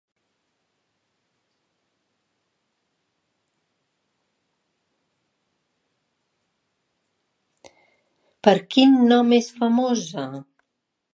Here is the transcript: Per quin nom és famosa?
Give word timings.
Per 8.47 8.55
quin 8.75 8.97
nom 9.13 9.37
és 9.41 9.51
famosa? 9.63 10.25